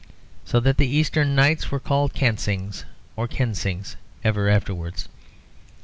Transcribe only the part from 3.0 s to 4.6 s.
or Kensings ever